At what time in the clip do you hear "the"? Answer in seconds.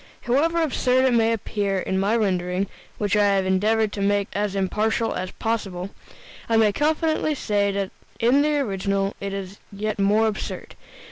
8.41-8.57